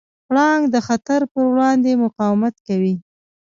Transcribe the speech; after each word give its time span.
پړانګ 0.27 0.63
د 0.73 0.75
خطر 0.87 1.21
پر 1.31 1.43
وړاندې 1.51 1.91
مقاومت 2.05 2.55
کوي. 2.67 2.95